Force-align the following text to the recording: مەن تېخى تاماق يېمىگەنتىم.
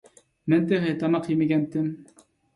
مەن 0.53 0.65
تېخى 0.71 0.95
تاماق 1.03 1.29
يېمىگەنتىم. 1.33 1.95